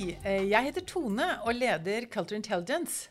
[0.00, 3.10] Eh, jeg heter Tone og leder Culture Intelligence.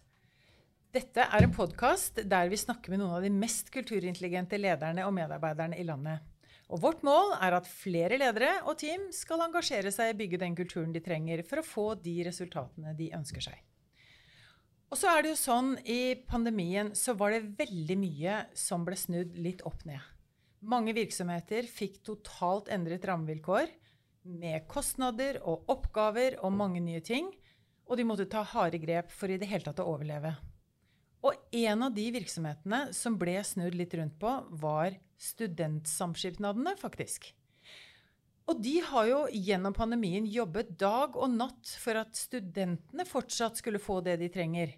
[0.89, 5.13] Dette er en podkast der vi snakker med noen av de mest kulturintelligente lederne og
[5.13, 6.23] medarbeiderne i landet.
[6.73, 10.39] Og vårt mål er at flere ledere og team skal engasjere seg i å bygge
[10.41, 13.59] den kulturen de trenger for å få de resultatene de ønsker seg.
[14.89, 18.97] Og så er det jo sånn, I pandemien så var det veldig mye som ble
[18.97, 20.01] snudd litt opp ned.
[20.65, 23.69] Mange virksomheter fikk totalt endret rammevilkår
[24.23, 27.31] med kostnader og oppgaver og mange nye ting.
[27.89, 30.35] Og de måtte ta harde grep for i det hele tatt å overleve.
[31.25, 37.33] Og en av de virksomhetene som ble snudd litt rundt på, var studentsamskipnadene, faktisk.
[38.49, 43.81] Og de har jo gjennom pandemien jobbet dag og natt for at studentene fortsatt skulle
[43.83, 44.71] få det de trenger.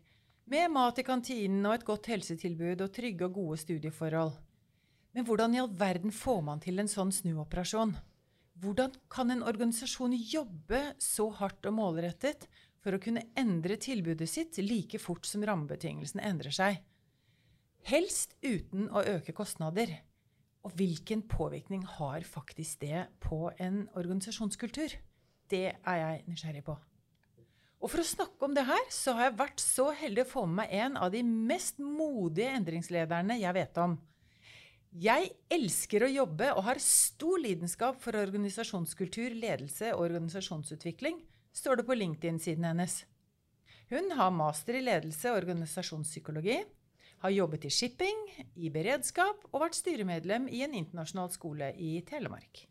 [0.51, 4.33] Med mat i kantinen og et godt helsetilbud og trygge og gode studieforhold.
[5.15, 7.93] Men hvordan i all verden får man til en sånn snuoperasjon?
[8.61, 12.45] Hvordan kan en organisasjon jobbe så hardt og målrettet
[12.83, 16.77] for å kunne endre tilbudet sitt like fort som rammebetingelsene endrer seg?
[17.89, 19.95] Helst uten å øke kostnader.
[20.61, 24.93] Og hvilken påvirkning har faktisk det på en organisasjonskultur?
[25.49, 26.77] Det er jeg nysgjerrig på.
[27.81, 30.45] Og for å snakke om det her, så har jeg vært så heldig å få
[30.45, 33.97] med meg en av de mest modige endringslederne jeg vet om.
[34.91, 41.21] Jeg elsker å jobbe og har stor lidenskap for organisasjonskultur, ledelse og organisasjonsutvikling,
[41.55, 42.97] står det på LinkedIn-siden hennes.
[43.87, 46.57] Hun har master i ledelse og organisasjonspsykologi,
[47.23, 48.19] har jobbet i shipping,
[48.59, 52.65] i beredskap og vært styremedlem i en internasjonal skole i Telemark.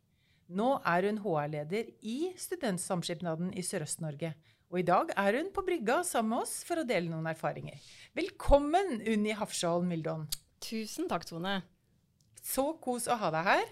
[0.53, 4.35] Nå er hun HR-leder i Studentsamskipnaden i Sørøst-Norge.
[4.69, 7.81] Og i dag er hun på brygga sammen med oss for å dele noen erfaringer.
[8.13, 10.29] Velkommen, Unni Hafskjold Mildon.
[10.61, 11.63] Tusen takk, Tone.
[12.43, 13.69] Så kos å ha deg her.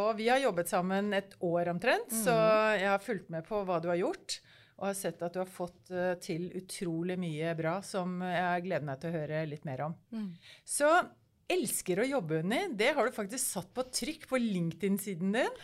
[0.00, 2.22] Og vi har jobbet sammen et år omtrent, mm.
[2.22, 2.34] så
[2.78, 4.38] jeg har fulgt med på hva du har gjort
[4.80, 8.86] og har sett at du har fått uh, til utrolig mye bra som jeg gleder
[8.88, 9.96] meg til å høre litt mer om.
[10.14, 10.30] Mm.
[10.64, 10.88] Så
[11.50, 12.62] elsker å jobbe, Unni.
[12.78, 15.60] Det har du faktisk satt på trykk på LinkedIn-siden din.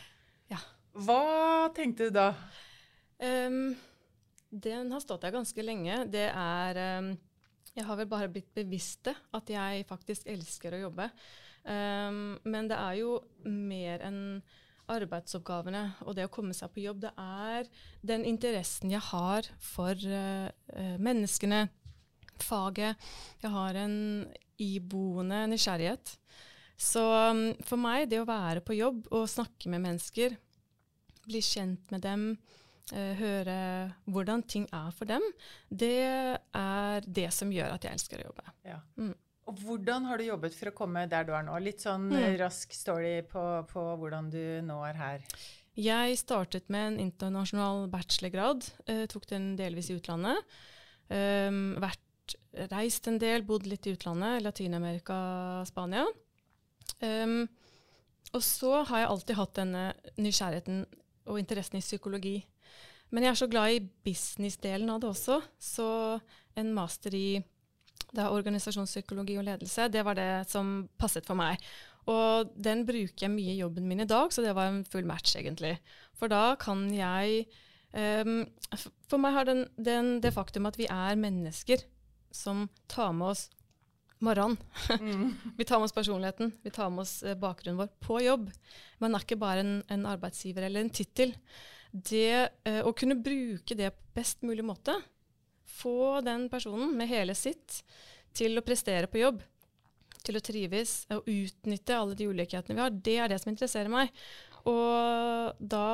[0.52, 0.60] Ja.
[1.06, 2.28] Hva tenkte du da?
[3.16, 3.72] Um,
[4.52, 6.02] den har stått der ganske lenge.
[6.12, 7.14] Det er um,
[7.72, 11.08] Jeg har vel bare blitt bevisst det, at jeg faktisk elsker å jobbe.
[11.66, 14.20] Um, men det er jo mer enn
[14.92, 17.66] arbeidsoppgavene og det å komme seg på jobb, det er
[18.06, 20.46] den interessen jeg har for uh,
[21.02, 21.66] menneskene,
[22.42, 23.00] faget.
[23.42, 23.96] Jeg har en
[24.62, 26.14] iboende nysgjerrighet.
[26.78, 30.36] Så um, for meg, det å være på jobb og snakke med mennesker,
[31.26, 32.28] bli kjent med dem,
[32.92, 33.58] uh, høre
[34.06, 35.24] hvordan ting er for dem,
[35.66, 38.52] det er det som gjør at jeg elsker å jobbe.
[38.68, 38.82] Ja.
[39.00, 39.16] Mm.
[39.46, 41.54] Og hvordan har du jobbet for å komme der du er nå?
[41.62, 42.24] Litt sånn mm.
[42.40, 45.28] rask story på, på, hvordan du nå er her.
[45.76, 48.66] Jeg startet med en internasjonal bachelorgrad.
[48.90, 50.40] Eh, tok den delvis i utlandet.
[51.06, 52.34] Um, vært,
[52.72, 54.42] reist en del, bodd litt i utlandet.
[54.42, 55.18] Latin-Amerika,
[55.68, 56.06] Spania.
[56.98, 57.44] Um,
[58.34, 59.84] og så har jeg alltid hatt denne
[60.18, 60.86] nysgjerrigheten
[61.30, 62.38] og interessen i psykologi.
[63.14, 65.90] Men jeg er så glad i business-delen av det også, så
[66.58, 67.28] en master i
[68.14, 69.88] er organisasjonspsykologi og ledelse.
[69.92, 71.60] Det var det som passet for meg.
[72.06, 75.06] Og den bruker jeg mye i jobben min i dag, så det var en full
[75.08, 75.74] match, egentlig.
[76.18, 77.48] For da kan jeg
[77.92, 78.46] um,
[79.10, 81.82] For meg har den, den, det faktum at vi er mennesker
[82.34, 83.46] som tar med oss
[84.22, 84.56] morgenen.
[85.00, 85.34] Mm.
[85.58, 88.50] vi tar med oss personligheten, vi tar med oss uh, bakgrunnen vår på jobb.
[89.02, 91.34] Man er ikke bare en, en arbeidsgiver eller en tittel.
[91.90, 92.30] Det
[92.68, 94.94] uh, å kunne bruke det på best mulig måte,
[95.66, 97.82] få den personen med hele sitt
[98.36, 99.40] til å prestere på jobb,
[100.26, 103.92] til å trives og utnytte alle de ulikhetene vi har, det er det som interesserer
[103.92, 104.12] meg.
[104.66, 105.86] Og, da,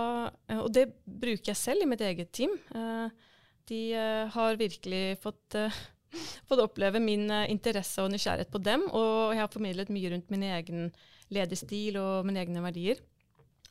[0.56, 2.54] og det bruker jeg selv i mitt eget team.
[2.72, 3.32] Eh,
[3.68, 5.80] de eh, har virkelig fått, eh,
[6.48, 10.46] fått oppleve min interesse og nysgjerrighet på dem, og jeg har formidlet mye rundt min
[10.48, 10.88] egen
[11.32, 13.00] lederstil og mine egne verdier.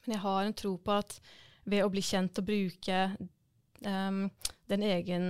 [0.06, 1.18] Men jeg har en tro på at
[1.70, 3.02] ved å bli kjent og bruke
[3.86, 4.24] um,
[4.72, 5.28] den egen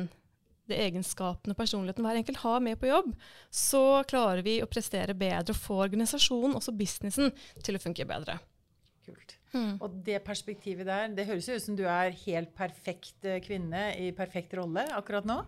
[0.72, 3.12] de egenskapene personligheten hver enkelt har med på jobb,
[3.54, 7.32] så klarer vi å prestere bedre og få organisasjonen, også businessen,
[7.62, 8.40] til å funke bedre.
[9.06, 9.38] Kult.
[9.52, 9.76] Mm.
[9.84, 13.90] Og det perspektivet der, det høres jo ut som du er helt perfekt eh, kvinne
[14.00, 15.42] i perfekt rolle akkurat nå?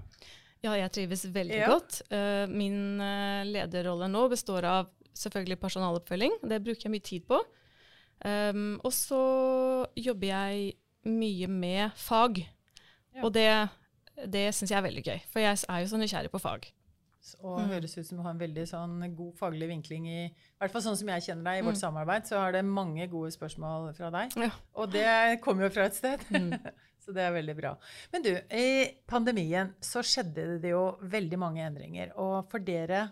[0.64, 1.70] Ja, jeg trives veldig ja.
[1.72, 2.00] godt.
[2.12, 6.38] Uh, min uh, lederrolle nå består av selvfølgelig personaloppfølging.
[6.50, 7.40] Det bruker jeg mye tid på.
[8.24, 9.24] Um, og så
[10.00, 10.74] jobber jeg
[11.12, 12.40] mye med fag.
[13.14, 13.26] Ja.
[13.26, 13.50] Og det
[14.16, 15.20] det syns jeg er veldig gøy.
[15.34, 16.70] For jeg er jo så nysgjerrig på fag.
[17.40, 17.70] Og mm.
[17.72, 20.24] høres ut som du har en veldig sånn god faglig vinkling i
[20.60, 21.84] hvert fall sånn som jeg kjenner deg i vårt mm.
[21.86, 24.36] samarbeid, så har det mange gode spørsmål fra deg.
[24.44, 24.50] Ja.
[24.76, 25.08] Og det
[25.44, 26.26] kommer jo fra et sted.
[26.34, 26.58] Mm.
[27.04, 27.74] Så det er veldig bra.
[28.14, 32.14] Men du, i pandemien så skjedde det jo veldig mange endringer.
[32.16, 33.10] Og for dere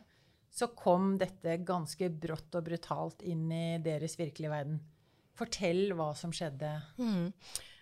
[0.51, 4.79] så kom dette ganske brått og brutalt inn i deres virkelige verden.
[5.35, 6.71] Fortell hva som skjedde.
[6.99, 7.25] Mm.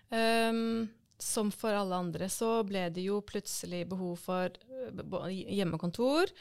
[0.09, 0.89] Um,
[1.19, 4.55] som for alle andre så ble det jo plutselig behov for
[4.95, 6.31] uh, hjemmekontor.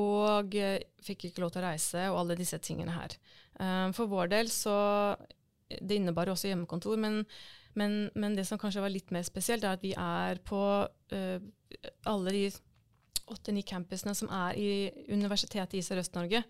[0.00, 0.76] Og uh,
[1.06, 3.16] fikk ikke lov til å reise og alle disse tingene her.
[3.54, 4.74] Um, for vår del så
[5.70, 7.22] Det innebar også hjemmekontor, men,
[7.74, 10.60] men, men, det som kanskje var litt mer spesielt, er at vi er på
[12.04, 12.42] alle de
[13.32, 14.68] åtte-ni campusene som er i
[15.08, 16.44] Universitetet i Sørøst-Norge.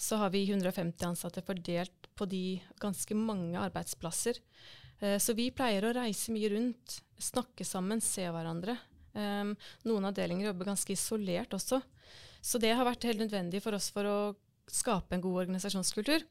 [0.00, 4.38] Så har vi 150 ansatte fordelt på de ganske mange arbeidsplasser.
[5.00, 8.78] Eh, så vi pleier å reise mye rundt, snakke sammen, se hverandre.
[9.10, 11.80] Noen avdelinger jobber ganske isolert også.
[12.40, 14.18] Så det har vært helt nødvendig for oss for å
[14.70, 16.22] skape en god organisasjonskultur.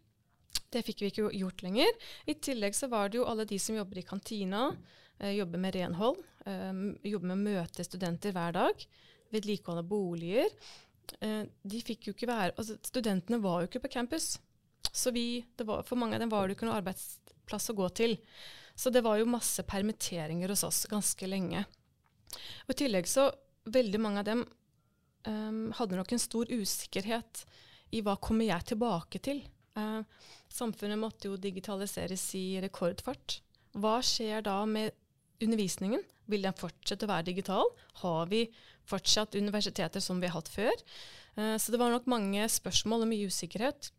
[0.71, 1.92] Det fikk vi ikke gjort lenger.
[2.30, 4.69] I tillegg så var det jo alle de som jobber i kantina,
[5.19, 6.24] eh, jobber med renhold,
[7.04, 8.86] jobber med å møte studenter hver dag,
[9.30, 10.50] vedlikehold av boliger.
[11.22, 14.38] Eh, de fikk jo ikke være, altså Studentene var jo ikke på campus.
[14.89, 16.80] Så vi, var, for mange av dem var det jo ikke noe
[17.50, 18.18] arbeidsplass å gå til.
[18.75, 21.66] Så det var jo masse permitteringer hos oss ganske lenge.
[22.68, 23.30] Og I tillegg så
[23.66, 24.46] veldig mange av dem
[25.28, 27.46] um, hadde nok en stor usikkerhet
[27.92, 29.44] i hva kommer jeg tilbake til.
[29.75, 30.01] Uh,
[30.50, 33.42] samfunnet måtte jo digitaliseres i rekordfart.
[33.75, 34.94] Hva skjer da med
[35.42, 36.01] undervisningen?
[36.30, 37.68] Vil den fortsette å være digital?
[38.04, 38.46] Har vi
[38.90, 40.75] fortsatt universiteter som vi har hatt før?
[41.36, 43.92] Uh, så det var nok mange spørsmål og mye usikkerhet.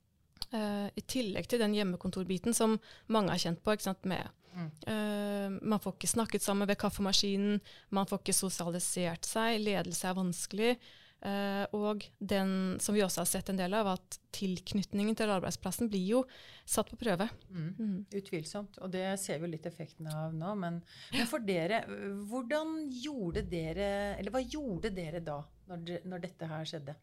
[0.51, 3.77] Uh, I tillegg til den hjemmekontorbiten som mange har kjent på,
[4.11, 7.61] med Uh, man får ikke snakket sammen ved kaffemaskinen,
[7.95, 10.73] man får ikke sosialisert seg, ledelse er vanskelig.
[11.21, 15.91] Uh, og den som vi også har sett en del av, at tilknytningen til arbeidsplassen
[15.93, 16.23] blir jo
[16.65, 17.27] satt på prøve.
[17.53, 17.67] Mm.
[17.77, 17.99] Mm.
[18.23, 18.79] Utvilsomt.
[18.81, 20.55] Og det ser vi litt effekten av nå.
[20.63, 20.81] Men,
[21.13, 21.83] men, for dere,
[22.31, 26.97] hvordan gjorde dere Eller hva gjorde dere da, når, når dette her skjedde?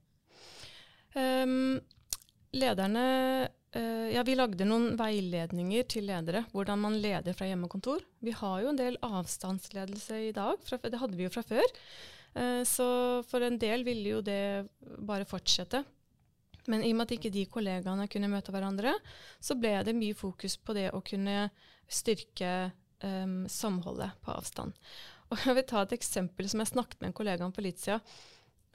[1.14, 1.78] Um,
[2.56, 3.06] lederne
[3.76, 8.00] Uh, ja, Vi lagde noen veiledninger til ledere, hvordan man leder fra hjemmekontor.
[8.24, 10.56] Vi har jo en del avstandsledelse i dag,
[10.88, 11.76] det hadde vi jo fra før.
[12.32, 12.88] Uh, så
[13.28, 15.84] for en del ville jo det bare fortsette.
[16.68, 18.96] Men i og med at ikke de kollegaene kunne møte hverandre,
[19.40, 21.50] så ble det mye fokus på det å kunne
[21.88, 22.72] styrke
[23.04, 24.76] um, samholdet på avstand.
[25.32, 27.80] Og jeg vil ta et eksempel som jeg snakket med en kollega om for litt
[27.84, 28.04] siden.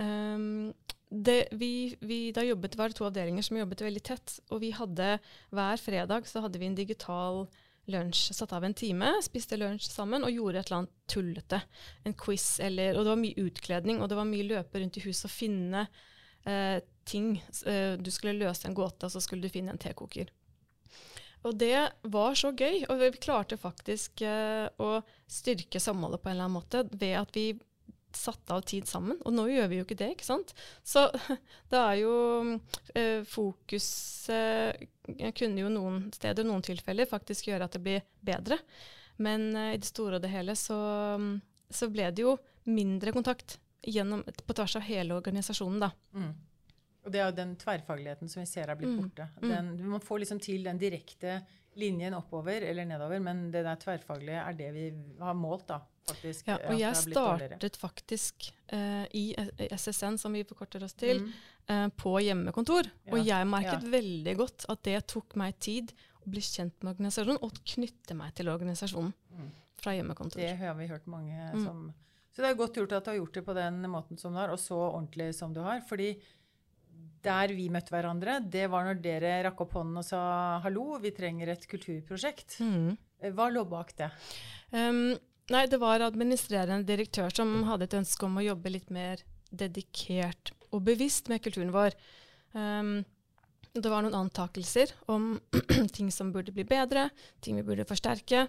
[0.01, 0.73] Um,
[1.12, 4.38] det, vi, vi, da jobbet, var det to avdelinger som jobbet veldig tett.
[4.50, 5.19] Og vi hadde
[5.53, 7.44] hver fredag så hadde vi en digital
[7.93, 8.31] lunsj.
[8.32, 11.61] Satt av en time, spiste lunsj sammen og gjorde et eller annet tullete.
[12.09, 15.05] En quiz eller Og det var mye utkledning, og det var mye løpe rundt i
[15.05, 15.87] huset og finne
[16.49, 17.35] eh, ting.
[17.67, 20.32] Eh, du skulle løse en gåte, og så skulle du finne en tekoker.
[21.43, 21.76] Og det
[22.06, 26.61] var så gøy, og vi klarte faktisk eh, å styrke samholdet på en eller annen
[26.61, 27.50] måte ved at vi
[28.19, 29.19] satt av tid sammen.
[29.26, 30.55] Og nå gjør vi jo ikke det, ikke sant.
[30.85, 31.06] Så
[31.73, 32.14] det er jo
[32.94, 34.88] eh, Fokuset
[35.37, 38.59] kunne jo noen steder, noen tilfeller, faktisk gjøre at det blir bedre.
[39.23, 40.79] Men eh, i det store og det hele så,
[41.70, 42.37] så, ble det jo
[42.70, 45.91] mindre kontakt gjennom, på tvers av hele organisasjonen, da.
[46.14, 46.32] Mm.
[47.03, 49.00] Og det er jo den tverrfagligheten som vi ser har blitt mm.
[49.00, 49.26] borte.
[49.43, 49.49] Mm.
[49.50, 51.41] Den, man får liksom til den direkte
[51.79, 54.87] linjen oppover eller nedover, men det der tverrfaglige er det vi
[55.21, 55.81] har målt, da.
[56.02, 59.31] Faktisk, ja, og jeg startet faktisk uh, i
[59.71, 61.35] SSN, som vi forkorter oss til, mm.
[61.71, 62.88] uh, på hjemmekontor.
[63.07, 63.93] Ja, og jeg merket ja.
[63.93, 68.35] veldig godt at det tok meg tid å bli kjent med organisasjonen og knytte meg
[68.38, 69.49] til organisasjonen mm.
[69.83, 70.43] fra hjemmekontor.
[70.43, 71.64] Det har vi hørt mange mm.
[71.64, 71.87] som
[72.35, 74.43] Så det er godt gjort at du har gjort det på den måten som du
[74.43, 75.85] har, og så ordentlig som du har.
[75.87, 76.17] fordi
[77.25, 80.23] der vi møtte hverandre, det var når dere rakk opp hånden og sa
[80.64, 82.59] hallo, vi trenger et kulturprosjekt.
[82.62, 82.97] Mm.
[83.37, 84.11] Hva lå bak det?
[84.75, 85.14] Um,
[85.50, 90.52] Nei, det var administrerende direktør som hadde et ønske om å jobbe litt mer dedikert
[90.73, 91.97] og bevisst med kulturen vår.
[92.55, 93.02] Um,
[93.73, 95.35] det var noen antakelser om
[95.97, 97.09] ting som burde bli bedre,
[97.45, 98.47] ting vi burde forsterke.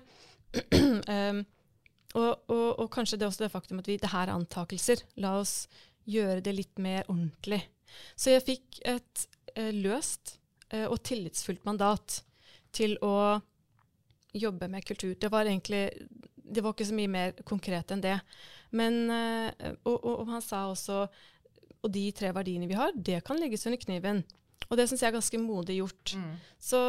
[0.53, 1.43] um,
[2.19, 5.03] og, og, og, kanskje det er også det faktum at vi, det her er antakelser.
[5.23, 5.65] La oss
[6.05, 7.63] gjøre det litt mer ordentlig.
[8.15, 9.25] Så jeg fikk et
[9.55, 10.37] eh, løst
[10.69, 12.21] eh, og tillitsfullt mandat
[12.73, 13.39] til å
[14.33, 15.13] jobbe med kultur.
[15.19, 15.91] Det var egentlig
[16.43, 18.17] det var ikke så mye mer konkret enn det.
[18.75, 21.05] Men, eh, og, og, og, han sa også
[21.83, 24.23] og de tre verdiene vi har, det kan legges under kniven.
[24.69, 26.13] Og det syns jeg er ganske modig gjort.
[26.15, 26.29] Mm.
[26.61, 26.79] Så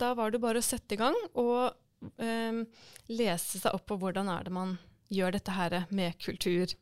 [0.00, 1.70] da var det bare å sette i gang og
[2.18, 2.64] um,
[3.06, 4.74] lese seg opp på hvordan er det man
[5.14, 6.74] gjør dette her med kultur.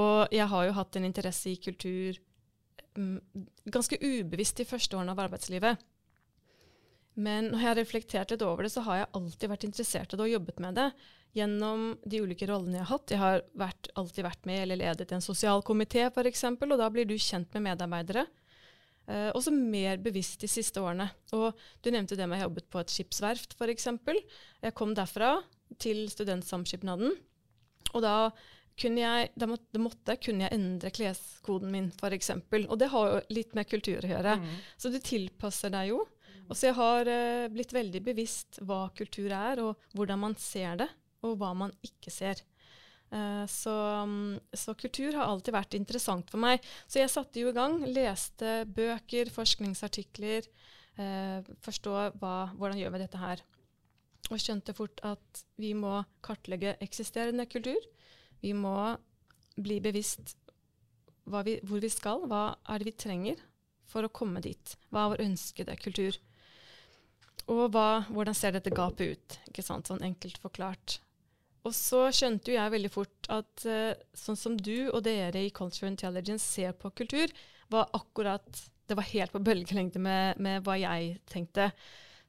[0.00, 2.16] Og jeg har jo hatt en interesse i kultur
[2.96, 5.84] ganske ubevisst de første årene av arbeidslivet.
[7.16, 10.18] Men når jeg har reflektert litt over det, så har jeg alltid vært interessert i
[10.18, 10.90] det og jobbet med det
[11.36, 13.12] gjennom de ulike rollene jeg har hatt.
[13.12, 17.16] Jeg har vært, alltid vært med eller ledet en sosialkomité f.eks., og da blir du
[17.20, 18.26] kjent med medarbeidere.
[19.06, 21.08] Eh, også mer bevisst de siste årene.
[21.36, 23.88] Og du nevnte det med å ha jobbet på et skipsverft f.eks.
[24.64, 25.38] Jeg kom derfra
[25.82, 27.16] til Studentsamskipnaden,
[27.94, 28.16] og da
[28.76, 32.32] kunne jeg, da måtte, måtte, kunne jeg endre kleskoden min, f.eks.
[32.66, 34.36] Og det har jo litt med kultur å gjøre.
[34.42, 34.52] Mm.
[34.76, 36.02] Så du tilpasser deg jo.
[36.46, 40.78] Og så jeg har uh, blitt veldig bevisst hva kultur er, og hvordan man ser
[40.82, 40.90] det,
[41.26, 42.42] og hva man ikke ser.
[43.10, 43.72] Uh, så,
[44.04, 46.62] um, så, kultur har alltid vært interessant for meg.
[46.86, 50.46] Så jeg satte jo i gang, leste bøker, forskningsartikler,
[51.00, 53.42] eh, forstå hva, hvordan gjør vi dette her.
[54.26, 57.78] Og skjønte fort at vi må kartlegge eksisterende kultur.
[58.46, 58.76] Vi må
[59.56, 60.36] bli bevisst
[61.26, 63.40] vi, hvor vi skal, hva er det vi trenger
[63.90, 64.76] for å komme dit.
[64.90, 66.18] Hva er vår ønskede kultur?
[67.50, 69.36] Og hva, hvordan ser dette gapet ut?
[69.50, 69.90] Ikke sant?
[69.90, 71.00] Sånn enkelt forklart.
[71.66, 75.52] Og så skjønte jo jeg veldig fort at uh, sånn som du og dere i
[75.54, 77.32] Culture Intelligence ser på kultur,
[77.66, 78.46] var akkurat
[78.86, 81.72] Det var helt på bølgelengde med, med hva jeg tenkte.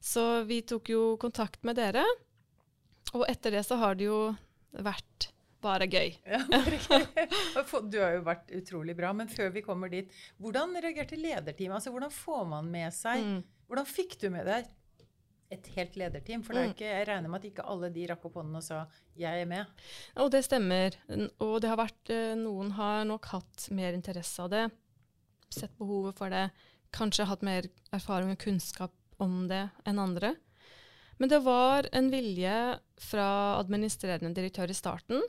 [0.02, 2.02] Så vi tok jo kontakt med dere.
[3.14, 4.32] Og etter det så har det jo
[4.74, 5.28] vært
[5.62, 6.14] bare gøy.
[6.28, 6.40] Ja,
[7.92, 9.12] du har jo vært utrolig bra.
[9.16, 11.78] Men før vi kommer dit, hvordan reagerte lederteamet?
[11.80, 13.38] Altså, hvordan får man med seg mm.
[13.68, 14.68] Hvordan fikk du med deg
[15.52, 16.42] et helt lederteam.
[16.44, 16.72] For mm.
[16.72, 18.82] ikke, jeg regner med at ikke alle de rakk opp hånden og sa
[19.16, 19.70] 'jeg er med'.
[20.20, 20.96] Og det stemmer.
[21.40, 24.70] Og det har vært, eh, noen har nok hatt mer interesse av det.
[25.50, 26.50] Sett behovet for det.
[26.92, 30.36] Kanskje hatt mer erfaring og kunnskap om det enn andre.
[31.18, 35.22] Men det var en vilje fra administrerende direktør i starten.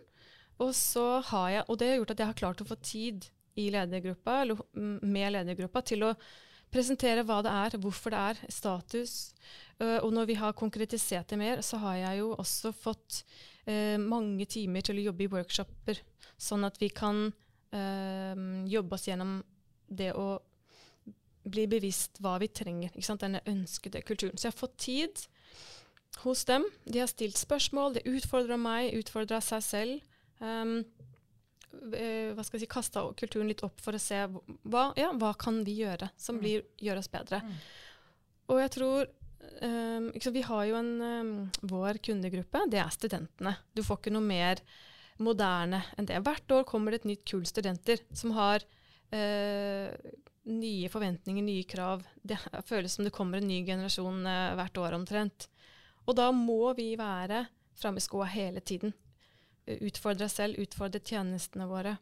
[0.59, 3.27] Og, så har jeg, og det har gjort at jeg har klart å få tid
[3.59, 4.43] i ledergruppa,
[4.75, 6.13] med ledergruppa til å
[6.69, 9.13] presentere hva det er, hvorfor det er, status.
[9.79, 13.23] Uh, og når vi har konkretisert det mer, så har jeg jo også fått
[13.67, 16.03] uh, mange timer til å jobbe i workshoper,
[16.37, 19.39] sånn at vi kan uh, jobbe oss gjennom
[19.89, 20.29] det å
[21.49, 22.93] bli bevisst hva vi trenger.
[22.93, 24.37] Denne ønskede kulturen.
[24.37, 25.23] Så jeg har fått tid
[26.23, 26.67] hos dem.
[26.85, 30.08] De har stilt spørsmål, de utfordra meg, utfordra seg selv.
[30.39, 30.81] Um,
[31.69, 35.61] hva skal jeg si, kasta kulturen litt opp for å se hva, ja, hva kan
[35.65, 36.41] vi gjøre som mm.
[36.41, 37.41] blir, gjør oss bedre.
[37.45, 37.57] Mm.
[38.49, 39.09] Og jeg tror
[39.61, 41.33] um, Vi har jo en um,
[41.69, 43.53] Vår kundegruppe, det er studentene.
[43.77, 44.63] Du får ikke noe mer
[45.21, 46.21] moderne enn det.
[46.25, 48.65] Hvert år kommer det et nytt kull studenter som har
[49.13, 49.91] uh,
[50.49, 52.07] nye forventninger, nye krav.
[52.23, 55.49] Det føles som det kommer en ny generasjon uh, hvert år omtrent.
[56.07, 57.45] Og da må vi være
[57.77, 58.95] framme i skoa hele tiden
[59.77, 61.97] utfordre selv, utfordre tjenestene våre.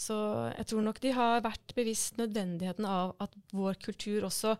[0.00, 0.16] Så
[0.54, 4.54] jeg tror nok de har vært bevisst nødvendigheten av at vår kultur også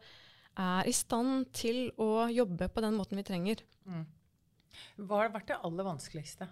[0.61, 3.62] er i stand til å jobbe på den måten vi trenger.
[3.88, 4.04] Mm.
[5.00, 6.49] Hva har vært det aller vanskeligste?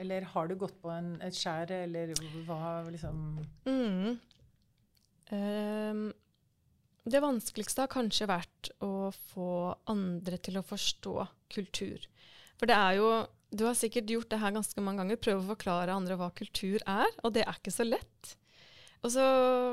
[0.00, 2.14] Eller har du gått på en, et skjær, eller
[2.46, 3.18] hva liksom
[3.66, 4.14] mm.
[5.36, 6.06] um,
[7.04, 9.50] Det vanskeligste har kanskje vært å få
[9.92, 11.14] andre til å forstå
[11.52, 12.08] kultur.
[12.56, 13.12] For det er jo
[13.50, 15.18] du har sikkert gjort det her ganske mange ganger.
[15.18, 18.36] prøve å forklare andre hva kultur er, og det er ikke så lett.
[19.02, 19.24] Og så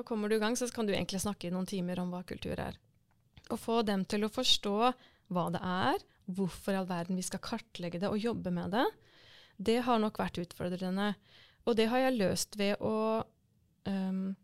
[0.07, 2.57] kommer du i gang, så kan du egentlig snakke i noen timer om hva kultur
[2.57, 2.77] er.
[3.51, 4.77] Og få dem til å forstå
[5.36, 8.86] hva det er, hvorfor i all verden vi skal kartlegge det og jobbe med det,
[9.57, 11.13] det har nok vært utfordrende.
[11.67, 13.24] Og det har jeg løst ved å
[13.86, 14.36] um,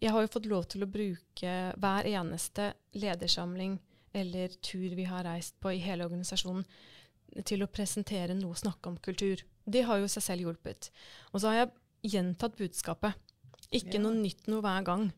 [0.00, 3.78] Jeg har jo fått lov til å bruke hver eneste ledersamling
[4.16, 6.64] eller tur vi har reist på i hele organisasjonen,
[7.46, 9.42] til å presentere noe, snakke om kultur.
[9.68, 10.90] Det har jo seg selv hjulpet.
[11.32, 13.18] Og så har jeg gjentatt budskapet.
[13.74, 14.02] Ikke ja.
[14.04, 15.08] noe nytt noe hver gang.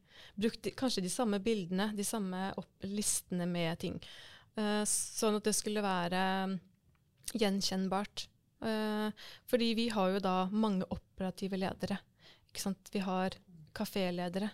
[0.40, 2.50] Brukt kanskje de samme bildene, de samme
[2.88, 4.00] listene med ting.
[4.58, 6.22] Uh, sånn at det skulle være
[7.38, 8.26] gjenkjennbart.
[8.60, 9.08] Uh,
[9.48, 12.00] fordi vi har jo da mange operative ledere.
[12.90, 13.38] Vi har
[13.76, 14.50] kaféledere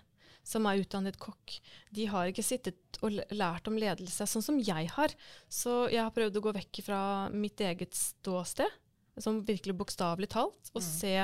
[0.46, 1.56] som er utdannet kokk,
[1.90, 5.14] de har ikke sittet og lært om ledelse sånn som jeg har.
[5.50, 7.00] Så jeg har prøvd å gå vekk fra
[7.34, 8.70] mitt eget ståsted,
[9.18, 10.86] som virkelig bokstavelig talt, og mm.
[10.86, 11.16] se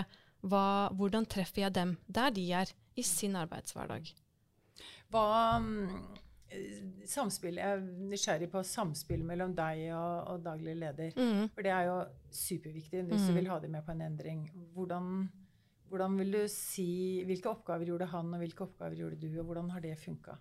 [0.42, 0.66] hva,
[0.98, 4.10] hvordan treffer jeg dem der de er i sin arbeidshverdag.
[5.12, 5.28] Hva
[7.08, 11.14] samspill, Jeg er nysgjerrig på samspill mellom deg og, og daglig leder.
[11.16, 11.46] Mm.
[11.54, 11.94] For det er jo
[12.28, 13.28] superviktig hvis mm.
[13.28, 14.42] du vil ha dem med på en endring.
[14.74, 15.06] Hvordan
[15.92, 19.68] hvordan vil du si, Hvilke oppgaver gjorde han, og hvilke oppgaver gjorde du, og hvordan
[19.74, 20.38] har det funka?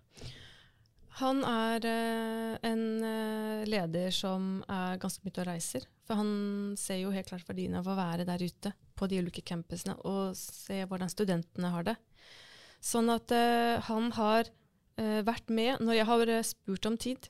[1.19, 5.83] Han er eh, en eh, leder som er ganske mye og reiser.
[6.07, 6.31] For han
[6.79, 10.37] ser jo helt klart verdien av å være der ute på de ulike campusene og
[10.37, 11.97] se hvordan studentene har det.
[12.81, 14.49] Sånn at eh, han har
[15.01, 17.29] vært med når jeg har spurt om tid.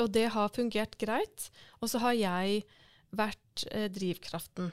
[0.00, 1.48] Og det har fungert greit.
[1.82, 2.62] Og så har jeg
[3.12, 4.70] vært drivkraften.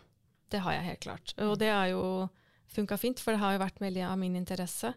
[0.48, 1.34] Det har jeg helt klart.
[1.44, 2.04] Og det er jo
[2.74, 4.94] funka fint, for det har jo vært veldig av min interesse.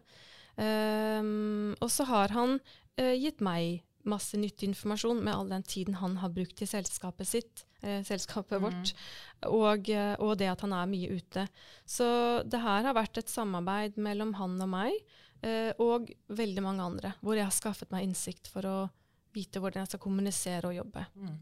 [0.55, 5.99] Um, og så har han uh, gitt meg masse nyttig informasjon med all den tiden
[6.01, 8.65] han har brukt i selskapet sitt, uh, selskapet mm.
[8.65, 8.93] vårt,
[9.47, 11.45] og, uh, og, det at han er mye ute.
[11.87, 12.07] Så
[12.45, 15.03] det her har vært et samarbeid mellom han og meg,
[15.81, 18.75] og veldig mange andre, hvor jeg har skaffet meg innsikt for å
[19.33, 21.01] vite hvordan jeg skal kommunisere og jobbe.
[21.17, 21.39] Mm.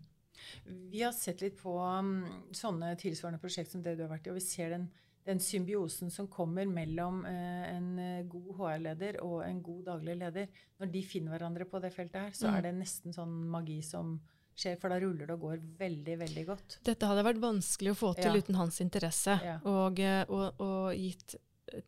[0.94, 2.22] Vi har sett litt på um,
[2.56, 4.88] sånne tilsvarende prosjekt som det du har vært i, og vi ser den
[5.28, 10.50] den symbiosen som kommer mellom eh, en eh, god HR-leder og en god daglig leder,
[10.80, 12.58] når de finner hverandre på det feltet her, så mm.
[12.58, 14.16] er det nesten sånn magi som
[14.60, 16.80] skjer, for da ruller det og går veldig, veldig godt.
[16.88, 18.44] Dette hadde vært vanskelig å få til ja.
[18.44, 19.60] uten hans interesse, ja.
[19.70, 21.38] og, eh, og, og, gitt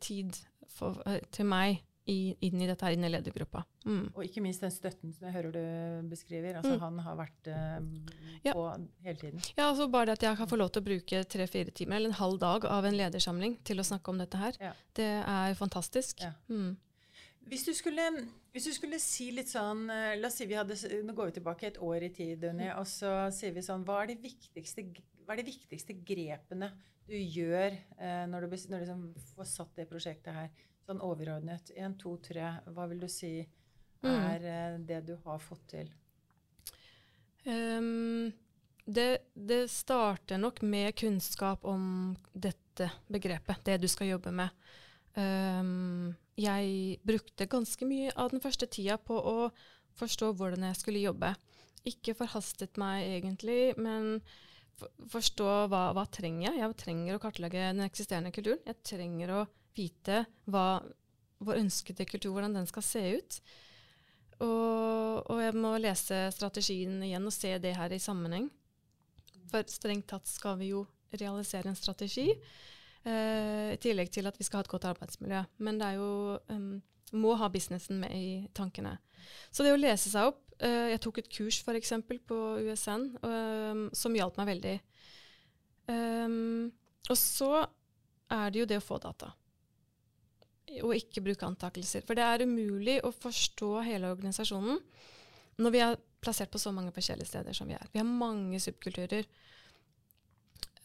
[0.03, 0.38] tid
[0.69, 1.01] for,
[1.33, 3.62] til meg i, inn i dette her, inn i ledergruppa.
[3.86, 4.08] Mm.
[4.15, 6.58] Og ikke minst den støtten som jeg hører du beskriver.
[6.58, 6.81] altså mm.
[6.81, 7.79] Han har vært uh,
[8.46, 8.55] ja.
[8.55, 8.65] på
[9.05, 9.43] hele tiden.
[9.53, 12.12] Ja, altså bare det at jeg kan få lov til å bruke tre-fire timer eller
[12.12, 14.72] en halv dag av en ledersamling til å snakke om dette her, ja.
[14.98, 16.24] det er fantastisk.
[16.25, 16.34] Ja.
[16.50, 16.74] Mm.
[17.51, 18.08] Hvis, du skulle,
[18.55, 21.38] hvis du, skulle, si litt sånn uh, La oss si vi hadde Nå går vi
[21.39, 22.77] tilbake et år i tid, Unni, mm.
[22.81, 24.86] og så sier vi sånn Hva er de viktigste,
[25.27, 26.74] er de viktigste grepene
[27.12, 30.51] du gjør eh, når du, når du liksom får satt det prosjektet her?
[30.91, 31.71] Sånn overordnet.
[31.79, 32.57] Én, to, tre.
[32.75, 34.07] Hva vil du si mm.
[34.12, 34.86] er mm.
[34.89, 35.91] det du har fått til?
[37.45, 38.31] Um,
[38.86, 44.51] det, det, starter nok med kunnskap om dette begrepet, det du skal jobbe med.
[45.15, 49.50] Um, jeg brukte ganske mye av den første tida på å
[50.00, 51.33] forstå hvordan jeg skulle jobbe.
[51.89, 54.19] Ikke forhastet meg egentlig, men
[55.12, 56.62] forstå hva, hva trenger jeg.
[56.62, 58.62] Jeg trenger å kartlegge den eksisterende kulturen.
[58.65, 59.41] Jeg trenger å
[59.77, 60.81] vite hva
[61.41, 63.37] vår ønskede kultur, hvordan den skal se ut.
[64.41, 68.49] Og, og, jeg må lese strategien igjen og se det her i sammenheng.
[69.51, 70.85] For strengt tatt skal vi jo
[71.19, 72.29] realisere en strategi,
[73.03, 75.43] eh, i tillegg til at vi skal ha et godt arbeidsmiljø.
[75.60, 76.79] Men det er jo um,
[77.12, 78.95] må ha businessen med i tankene.
[79.51, 81.91] Så det å lese seg opp uh, Jeg tok et kurs f.eks.
[82.27, 84.77] på USN um, som hjalp meg veldig.
[85.91, 86.71] Um,
[87.10, 87.51] og så
[88.31, 89.34] er det jo det å få data
[90.81, 92.05] og ikke bruke antakelser.
[92.07, 94.79] For det er umulig å forstå hele organisasjonen
[95.62, 97.88] når vi er plassert på så mange forskjellige steder som vi er.
[97.91, 99.27] Vi har mange subkulturer.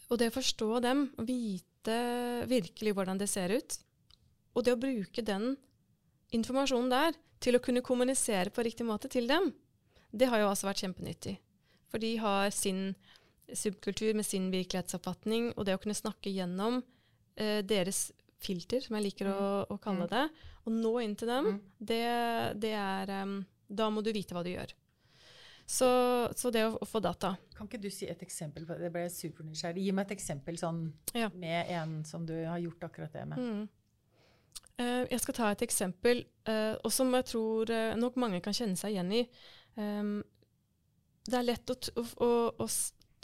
[0.07, 1.97] Og det å forstå dem, vite
[2.49, 3.77] virkelig hvordan det ser ut,
[4.57, 5.55] og det å bruke den
[6.35, 9.51] informasjonen der til å kunne kommunisere på riktig måte til dem,
[10.11, 11.35] det har jo også vært kjempenyttig.
[11.91, 12.95] For de har sin
[13.53, 16.81] subkultur med sin virkelighetsoppfatning, og det å kunne snakke gjennom
[17.39, 18.09] eh, deres
[18.43, 19.71] filter, som jeg liker å, mm.
[19.73, 20.11] å kalle mm.
[20.11, 20.25] det,
[20.65, 21.61] og nå inn til dem, mm.
[21.91, 22.03] det,
[22.63, 24.73] det, er um, Da må du vite hva du gjør.
[25.67, 25.87] Så,
[26.39, 27.33] så det å, å, få data.
[27.57, 28.87] Kan ikke du si et eksempel på det?
[28.87, 29.83] Det ble supernysgjerrig.
[29.83, 30.85] Gi meg et eksempel sånn,
[31.17, 31.27] ja.
[31.35, 33.41] med en som du har gjort akkurat det med.
[33.41, 33.65] Mm.
[34.77, 38.55] Uh, jeg skal ta et eksempel, uh, og som jeg tror uh, nok mange kan
[38.55, 39.25] kjenne seg igjen i.
[39.75, 40.21] Um,
[41.27, 41.75] det er lett å,
[42.23, 42.31] å,
[42.63, 42.69] å,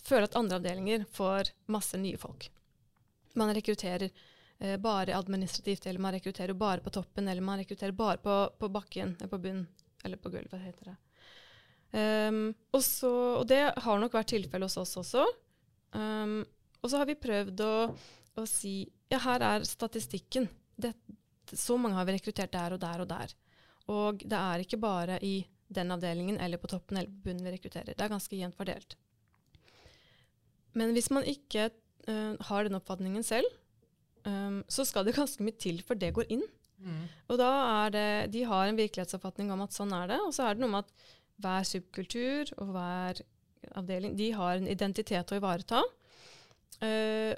[0.04, 2.49] føle at andre avdelinger får masse nye folk.
[3.39, 4.12] Man rekrutterer
[4.63, 8.69] eh, bare administrativt, eller man rekrutterer bare på toppen, eller man rekrutterer bare på, på
[8.71, 9.67] bakken, på bunnen,
[10.04, 10.99] eller på gulvet, heter det.
[11.93, 15.28] Um, og, så, og, det har nok vært tilfellet hos oss også.
[15.93, 16.39] Um,
[16.82, 17.73] og så har vi prøvd å,
[18.41, 18.80] å, si
[19.12, 20.47] ja, her er statistikken.
[20.73, 20.95] Det,
[21.54, 23.36] så mange har vi rekruttert der og der og der.
[23.93, 25.36] Og det er ikke bare i
[25.73, 27.93] den avdelingen eller på toppen eller på bunnen vi rekrutterer.
[27.93, 28.97] Det er ganske jevnt fordelt.
[30.73, 31.69] Men hvis man ikke
[32.10, 33.45] uh, har den oppfatningen selv,
[34.28, 36.46] um, så skal det ganske mye til før det går inn.
[36.84, 37.04] Mm.
[37.32, 37.50] Og da
[37.86, 40.20] er det, De har en virkelighetsoppfatning om at sånn er det.
[40.26, 41.08] Og så er det noe med at
[41.44, 43.24] hver subkultur og hver
[43.80, 45.82] avdeling de har en identitet å ivareta.
[46.84, 47.34] Uh,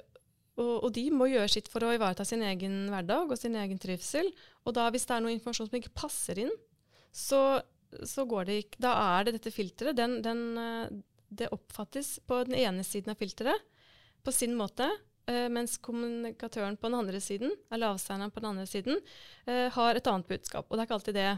[0.56, 3.80] og, og, de må gjøre sitt for å ivareta sin egen hverdag og sin egen
[3.82, 4.30] trivsel.
[4.64, 6.54] Og da hvis det er noe informasjon som ikke passer inn,
[7.16, 7.60] så,
[8.08, 9.98] så går det ikke Da er det dette filteret.
[10.00, 10.88] Den, den, uh,
[11.30, 13.68] det oppfattes på den ene siden av filteret
[14.26, 14.88] på sin måte.
[15.26, 19.00] Uh, mens kommunikatøren på den andre siden, eller avsenderen på den andre siden,
[19.50, 20.68] uh, har et annet budskap.
[20.70, 21.30] Og det er ikke alltid det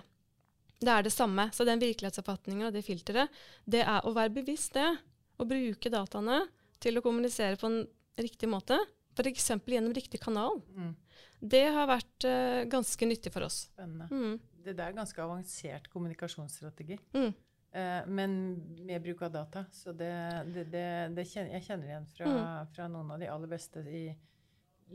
[0.78, 1.48] det er det samme.
[1.54, 3.34] Så den virkelighetsoppfatningen og det filteret,
[3.66, 4.90] det er å være bevisst det.
[5.38, 6.44] Å bruke dataene
[6.82, 7.82] til å kommunisere på en
[8.18, 8.78] riktig måte.
[9.18, 9.50] F.eks.
[9.66, 10.62] gjennom riktig kanal.
[10.78, 10.94] Mm.
[11.42, 13.64] Det har vært uh, ganske nyttig for oss.
[13.72, 14.10] Spennende.
[14.12, 14.38] Mm.
[14.66, 17.00] Det, det er ganske avansert kommunikasjonsstrategi.
[17.18, 17.32] Mm.
[17.72, 18.38] Eh, men
[18.86, 19.66] med bruk av data.
[19.72, 20.14] Så det,
[20.54, 22.72] det, det kjenner, jeg kjenner igjen fra, mm.
[22.76, 24.06] fra, noen av de aller beste i,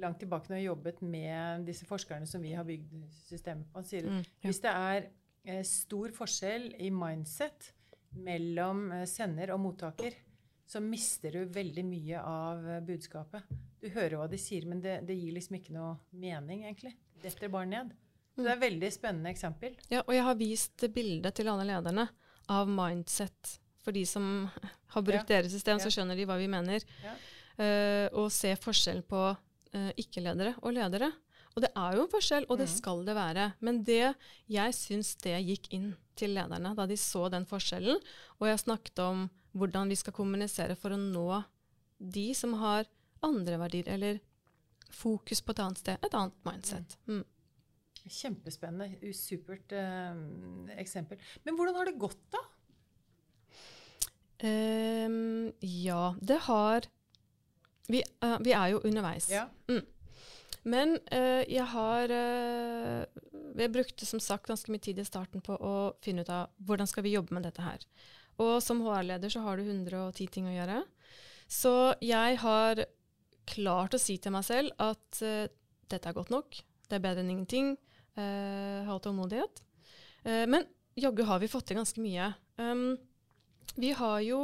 [0.00, 3.84] langt tilbake når jeg jobbet med disse forskerne som vi har bygd systemet på.
[3.86, 4.48] Sier mm, ja.
[4.48, 5.08] hvis det er
[5.44, 7.72] eh, stor forskjell i mindset
[8.24, 10.16] mellom eh, sender og mottaker,
[10.72, 13.52] så mister du veldig mye av eh, budskapet.
[13.82, 16.94] Du hører hva de sier, men det, det gir liksom ikke noe mening, egentlig.
[17.22, 17.92] Detter bare ned.
[18.32, 19.74] Så det er et veldig spennende eksempel.
[19.92, 22.06] Ja, og jeg har vist bildet til alle lederne
[22.48, 23.58] av mindset.
[23.82, 24.48] For de som
[24.94, 25.40] har brukt Ja.
[25.40, 26.82] deres system, så skjønner de hva vi mener.
[27.02, 27.14] Ja.
[27.58, 31.12] Uh, og se forskjell på uh, ikke-ledere og ledere.
[31.54, 32.76] Og det er jo en forskjell, og det Mhm.
[32.78, 33.52] skal det være.
[33.60, 34.14] Men det,
[34.48, 37.98] jeg syns det gikk inn til lederne da de så den forskjellen.
[38.40, 41.44] Og jeg snakket om hvordan vi skal kommunisere for å nå
[42.00, 42.86] de som har
[43.22, 44.20] andre verdier, eller
[44.90, 45.98] fokus på et annet sted.
[46.02, 46.96] Et annet mindset.
[47.06, 47.24] Mm.
[48.08, 49.12] Kjempespennende.
[49.14, 50.16] Supert eh,
[50.82, 51.20] eksempel.
[51.46, 52.42] Men hvordan har det gått, da?
[54.42, 56.88] Um, ja, det har
[57.86, 59.28] vi, uh, vi er jo underveis.
[59.30, 59.46] Ja.
[60.62, 63.04] Men uh, jeg har uh,
[63.58, 66.90] Jeg brukte som sagt ganske mye tid i starten på å finne ut av hvordan
[66.90, 67.86] skal vi jobbe med dette her.
[68.42, 70.82] Og som HR-leder så har du 110 ting å gjøre.
[71.46, 72.84] Så jeg har
[73.46, 76.56] klart å si til meg selv at dette er godt nok.
[76.88, 77.74] Det er bedre enn ingenting.
[78.18, 79.62] Uh, ha tålmodighet.
[80.24, 82.28] Eh, men jaggu har vi fått til ganske mye.
[82.60, 82.92] Um,
[83.74, 84.40] vi har jo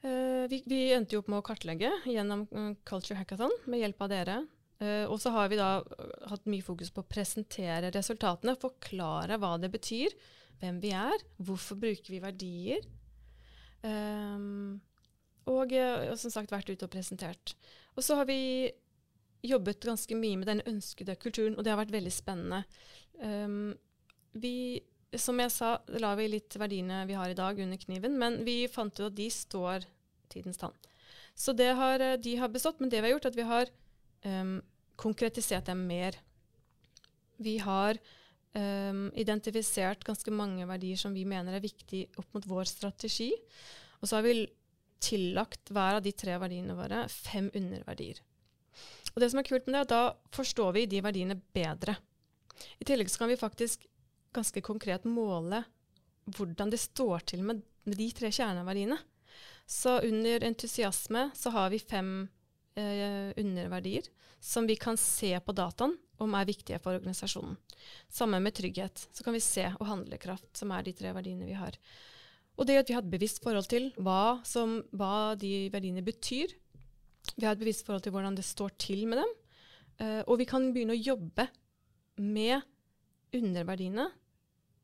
[0.00, 2.46] eh, vi, vi endte jo opp med å kartlegge gjennom
[2.88, 4.42] Culture Hackathon med hjelp av dere.
[4.84, 5.78] Og så har vi da
[6.28, 10.12] hatt mye fokus på å presentere resultatene, forklare hva det betyr,
[10.60, 12.82] hvem vi er, hvorfor bruker vi verdier.
[13.86, 14.82] Um,
[15.46, 17.54] og, og som sagt vært ute og presentert.
[17.94, 18.74] Og så har vi
[19.44, 22.62] jobbet ganske mye med den ønskede kulturen, og det har vært veldig spennende.
[23.20, 23.74] Um,
[24.40, 24.80] vi,
[25.14, 28.64] som jeg sa, la vi litt verdiene vi har i dag under kniven, men vi
[28.72, 29.86] fant ut at de står
[30.32, 30.74] tidens tann.
[31.34, 33.70] Så har, eh, de har bestått, men det vi har gjort, er at vi har
[34.24, 34.62] um,
[34.96, 36.14] konkretisert dem mer.
[37.36, 37.98] Vi har
[38.54, 43.32] um, identifisert ganske mange verdier som vi mener er viktig opp mot vår strategi.
[44.00, 44.46] Og så har vi
[45.02, 48.22] tillagt hver av de tre verdiene våre fem underverdier.
[49.14, 51.96] Og det som er kult med det, er at da forstår vi de verdiene bedre.
[52.78, 53.86] I tillegg så kan vi faktisk
[54.34, 55.62] ganske konkret måle
[56.34, 58.98] hvordan det står til med, med de tre kjerneverdiene.
[59.66, 62.26] Så under entusiasme så har vi fem
[62.76, 64.08] eh, underverdier
[64.44, 67.56] som vi kan se på dataen om er viktige for organisasjonen.
[68.12, 69.06] Sammen med trygghet.
[69.12, 71.78] Så kan vi se og handlekraft, som er de tre verdiene vi har.
[72.54, 76.52] Og det at vi har et bevisst forhold til hva, som, hva de verdiene betyr.
[77.36, 79.32] Vi har et bevisst forhold til hvordan det står til med dem.
[80.00, 81.48] Uh, og vi kan begynne å jobbe
[82.22, 82.62] med
[83.34, 84.08] underverdiene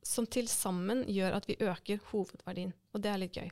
[0.07, 2.73] som til sammen gjør at vi øker hovedverdien.
[2.95, 3.51] Og det er litt gøy.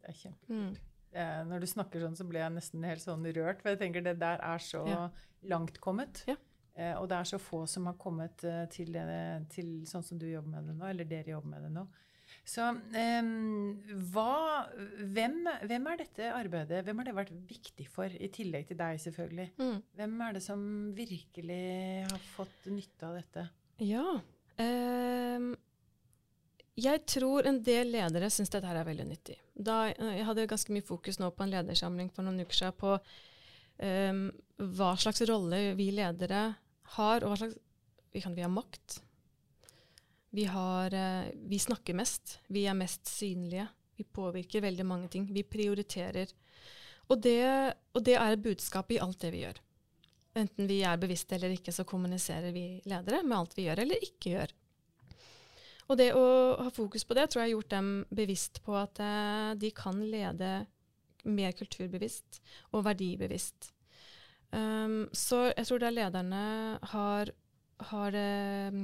[0.00, 0.54] Det er kjempekult.
[0.56, 0.70] Mm.
[1.12, 3.60] Eh, Når du snakker sånn, så blir jeg nesten helt sånn rørt.
[3.62, 5.10] For jeg tenker det der er så Ja.
[5.42, 6.24] langt kommet.
[6.26, 6.36] Ja.
[6.74, 10.18] Eh, og det er så få som har kommet eh, til, det, til sånn som
[10.18, 11.86] du jobber med det nå, eller dere jobber med det nå.
[12.46, 12.66] Så
[14.10, 14.32] hva,
[15.14, 15.36] hvem,
[15.68, 19.48] hvem er dette arbeidet Hvem har det vært viktig for, i tillegg til deg, selvfølgelig?
[19.60, 19.76] Mm.
[20.00, 20.62] Hvem er det som
[20.96, 21.64] virkelig
[22.10, 23.44] har fått nytte av dette?
[23.86, 24.06] Ja.
[24.60, 25.50] Eh,
[26.80, 29.36] jeg tror en del ledere syns dette her er veldig nyttig.
[29.54, 32.78] Da, eh, jeg hadde ganske mye fokus nå på en ledersamling for noen uker siden
[32.80, 32.96] på
[33.84, 34.26] ehm,
[34.78, 36.44] hva slags rolle vi ledere
[36.96, 37.58] har, og hva slags
[38.10, 38.96] Vi, kan, vi har makt.
[40.30, 42.38] Vi, har, eh, vi snakker mest.
[42.46, 43.66] Vi er mest synlige.
[43.96, 45.26] Vi påvirker veldig mange ting.
[45.34, 46.30] Vi prioriterer.
[47.10, 49.58] Og det, og det er et budskap i alt det vi gjør.
[50.38, 54.06] Enten vi er bevisste eller ikke, så kommuniserer vi ledere med alt vi gjør eller
[54.06, 54.54] ikke gjør.
[55.90, 56.24] Og det å
[56.60, 59.98] ha fokus på det tror jeg har gjort dem bevisst på at eh, de kan
[60.06, 60.52] lede
[61.26, 62.38] mer kulturbevisst
[62.70, 63.72] og verdibevisst.
[64.50, 66.44] Um, så jeg tror det lederne
[66.92, 67.30] har,
[67.90, 68.78] har, eh,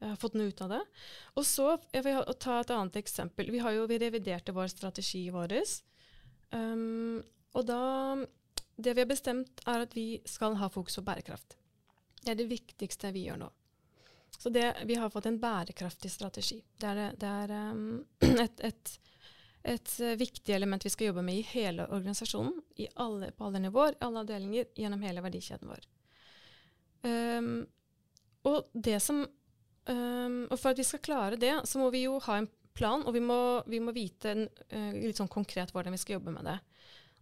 [0.00, 0.82] har fått noe ut av det.
[1.36, 3.50] Og så jeg vil ta et annet eksempel.
[3.50, 5.58] Vi har jo vi reviderte vår strategi vår.
[6.52, 7.22] Um,
[7.54, 8.26] og da
[8.82, 11.56] Det vi har bestemt, er at vi skal ha fokus på bærekraft.
[12.24, 13.50] Det er det viktigste vi gjør nå.
[14.38, 16.62] Så det, vi har fått en bærekraftig strategi.
[16.80, 18.00] Det er, det er um,
[18.46, 18.94] et, et,
[19.62, 23.60] et eh, viktig element vi skal jobbe med i hele organisasjonen, i alle, på alle
[23.62, 25.86] nivåer, i alle avdelinger, gjennom hele verdikjeden vår.
[27.02, 27.52] Um,
[28.48, 32.18] og, det som, um, og for at vi skal klare det, så må vi jo
[32.26, 33.38] ha en plan, og vi må,
[33.70, 36.58] vi må vite en, uh, litt sånn konkret hvordan vi skal jobbe med det.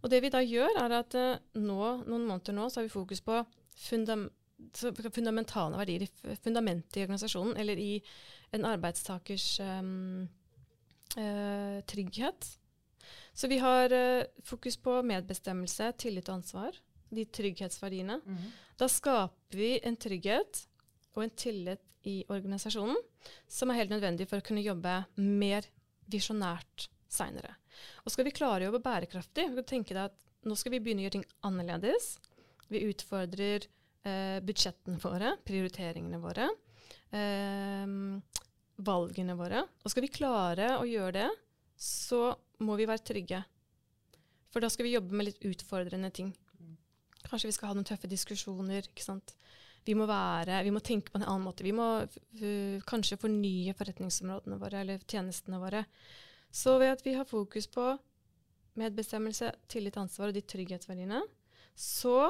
[0.01, 2.93] Og det vi da gjør, er at uh, nå, noen måneder nå så har vi
[2.93, 3.41] fokus på
[3.87, 4.29] fundam
[5.09, 7.95] fundamentale verdier, i fundamentet i organisasjonen, eller i
[8.53, 10.27] en arbeidstakers um,
[11.17, 12.45] uh, trygghet.
[13.33, 13.89] Så vi har
[14.45, 16.77] fokus på medbestemmelse, tillit og ansvar,
[17.09, 18.19] de trygghetsverdiene.
[18.77, 20.61] Da skaper vi en trygghet
[21.15, 22.97] og en tillit i organisasjonen
[23.49, 25.67] som er helt nødvendig for å kunne jobbe mer
[26.11, 27.53] visjonært seinere.
[28.05, 30.81] Og skal vi klare å jobbe bærekraftig, vi kan tenke deg at nå skal vi
[30.83, 32.15] begynne å gjøre ting annerledes.
[32.71, 33.67] Vi utfordrer
[34.07, 36.47] eh, budsjettene våre, prioriteringene våre,
[37.13, 37.95] eh,
[38.81, 39.65] valgene våre.
[39.83, 41.29] Og skal vi klare å gjøre det,
[41.81, 42.31] så
[42.65, 43.43] må vi være trygge.
[44.51, 46.33] For da skal vi jobbe med litt utfordrende ting.
[47.27, 48.89] Kanskje vi skal ha noen tøffe diskusjoner.
[48.89, 49.35] ikke sant?
[49.87, 51.65] Vi må, være, vi må tenke på en annen måte.
[51.65, 51.87] Vi må
[52.87, 55.85] kanskje fornye forretningsområdene våre eller tjenestene våre.
[56.53, 57.87] Så ved at vi har fokus på
[58.79, 61.21] medbestemmelse, tillit, ansvar og de trygghetsverdiene,
[61.75, 62.29] så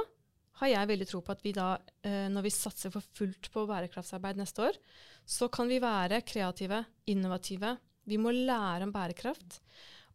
[0.62, 1.70] har jeg veldig tro på at vi da,
[2.06, 4.78] eh, når vi satser for fullt på bærekraftsarbeid neste år,
[5.26, 7.76] så kan vi være kreative, innovative.
[8.06, 9.60] Vi må lære om bærekraft.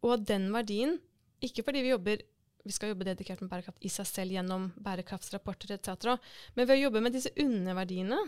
[0.07, 0.97] Og den verdien,
[1.43, 2.23] ikke fordi vi jobber
[2.67, 6.17] vi skal jobbe dedikert med bærekraft i seg selv gjennom bærekraftsrapporter etc.
[6.57, 8.19] Men ved å jobbe med disse underverdiene,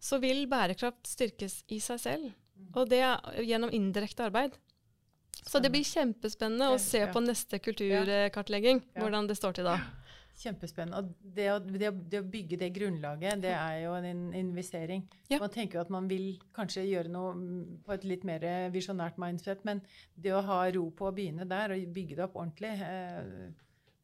[0.00, 2.30] så vil bærekraft styrkes i seg selv.
[2.74, 3.02] Og det
[3.44, 4.56] gjennom indirekte arbeid.
[5.40, 9.78] Så det blir kjempespennende å se på neste kulturkartlegging, hvordan det står til da.
[10.40, 11.00] Kjempespennende.
[11.00, 15.04] Og det å, det, å, det å, bygge det grunnlaget, det er jo en investering.
[15.28, 15.40] Ja.
[15.42, 17.34] Man tenker jo at man vil kanskje gjøre noe
[17.84, 19.82] på et litt mer visjonært mindset, men
[20.16, 23.50] det å ha ro på å begynne der og bygge det opp ordentlig eh,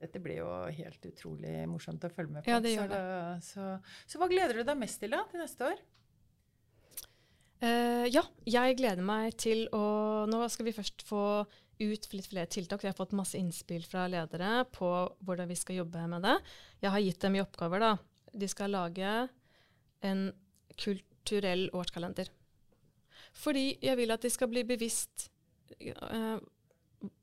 [0.03, 2.53] dette blir jo helt utrolig morsomt å følge med på.
[2.53, 3.03] Ja, det gjør det.
[3.47, 5.85] Så, så, så, hva gleder du deg mest til da, til neste år?
[7.57, 11.23] Uh, ja, jeg gleder meg til å Nå skal vi først få
[11.79, 12.83] ut litt flere tiltak.
[12.85, 14.89] Vi har fått masse innspill fra ledere på
[15.27, 16.37] hvordan vi skal jobbe med det.
[16.85, 17.83] Jeg har gitt dem i oppgaver.
[17.85, 17.93] da.
[18.33, 19.13] De skal lage
[20.05, 20.27] en
[20.77, 22.31] kulturell årskalender.
[23.37, 25.29] Fordi jeg vil at de skal bli bevisst
[25.83, 26.39] uh,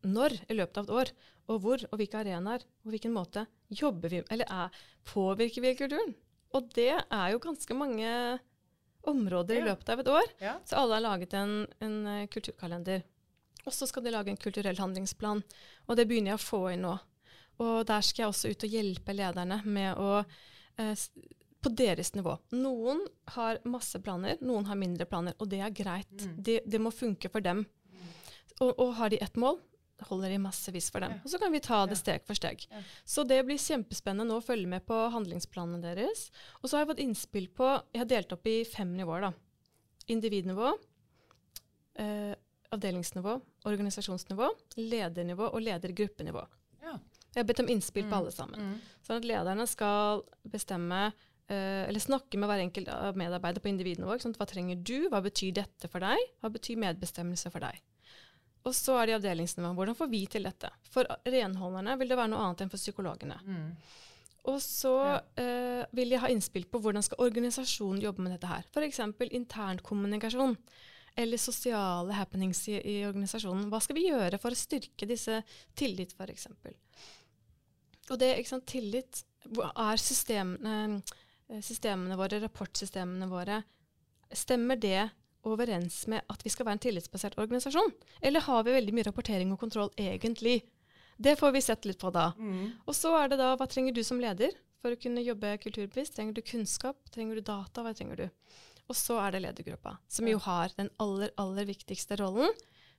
[0.05, 1.13] når i løpet av et år,
[1.51, 6.13] og hvor, og hvilke arenaer, og hvilken måte jobber vi eller er, påvirker vi kulturen.
[6.53, 8.11] Og det er jo ganske mange
[9.09, 10.29] områder i løpet av et år.
[10.39, 10.53] Ja.
[10.67, 13.03] Så alle har laget en, en uh, kulturkalender.
[13.63, 15.43] Og så skal de lage en kulturell handlingsplan.
[15.87, 16.97] Og det begynner jeg å få inn nå.
[17.63, 20.23] Og der skal jeg også ut og hjelpe lederne med å
[20.81, 21.05] eh,
[21.63, 22.35] På deres nivå.
[22.57, 23.05] Noen
[23.37, 26.11] har masse planer, noen har mindre planer, og det er greit.
[26.11, 26.33] Mm.
[26.43, 27.63] Det, de må funke for dem.
[28.59, 29.61] Og, og, har de ett mål,
[30.03, 31.15] holder de massevis for dem.
[31.15, 31.21] Ja.
[31.23, 32.65] Og så kan vi ta det steg for steg.
[32.67, 32.81] Ja.
[33.07, 36.27] Så det blir kjempespennende nå å følge med på handlingsplanene deres.
[36.59, 39.31] Og så har jeg fått innspill på Jeg har delt opp i fem nivåer, da.
[40.11, 40.73] Individnivå.
[42.03, 42.33] Eh,
[42.73, 43.37] avdelingsnivå,
[43.69, 44.49] organisasjonsnivå,
[44.79, 46.45] ledernivå og ledergruppenivå.
[46.83, 46.97] Ja.
[47.33, 48.09] Jeg har bedt om innspill mm.
[48.11, 48.65] på alle sammen.
[48.73, 48.97] Mm.
[49.05, 51.11] Sånn at lederne skal bestemme
[51.51, 52.87] Uh, eller snakke med hver enkelt
[53.19, 54.15] medarbeider på individnivå.
[54.15, 55.09] Hva trenger du?
[55.11, 56.21] Hva betyr dette for deg?
[56.39, 57.81] Hva betyr medbestemmelse for deg?
[58.63, 59.73] Og så er det avdelingsnivå.
[59.75, 60.71] Hvordan får vi til dette?
[60.93, 63.35] For renholderne vil det være noe annet enn for psykologene.
[63.43, 63.67] Mm.
[64.53, 65.19] Og så ja.
[65.39, 68.63] uh, vil jeg ha innspill på hvordan skal organisasjonen jobbe med dette her.
[68.71, 69.03] F.eks.
[69.27, 70.55] internkommunikasjon
[71.15, 73.67] eller sosiale happenings i, i, organisasjonen.
[73.71, 75.41] Hva skal vi gjøre for å styrke disse
[75.77, 76.47] tillit, f.eks.?
[78.11, 79.23] Og det, ikke sant, tillit
[79.53, 81.01] er systemene,
[81.49, 83.63] eh, systemene våre, rapportsystemene våre
[84.33, 85.11] Stemmer det
[85.45, 87.91] overens med at vi skal være en tillitsbasert organisasjon?
[88.17, 90.63] Eller har vi veldig mye rapportering og kontroll egentlig?
[91.21, 92.31] Det får vi sett litt på da.
[92.39, 92.71] Mm.
[92.87, 96.15] Og så er det da hva trenger du som leder for å kunne jobbe kulturbevisst?
[96.17, 96.97] Trenger du kunnskap?
[97.13, 97.83] Trenger du data?
[97.85, 98.55] Hva trenger du?
[98.91, 102.51] Og så er det ledergruppa, som jo har den aller, aller viktigste rollen,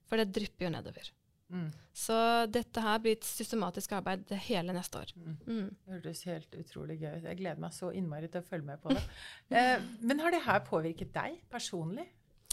[0.09, 1.11] for det drypper jo nedover.
[1.53, 1.69] Mm.
[1.93, 2.17] Så
[2.51, 5.13] dette her blir et systematisk arbeid det hele neste år.
[5.15, 5.37] Mm.
[5.47, 5.69] Mm.
[5.85, 7.29] Det hørtes helt utrolig gøy ut.
[7.29, 9.05] Jeg gleder meg så innmari til å følge med på det.
[9.61, 12.09] eh, men har det her påvirket deg personlig?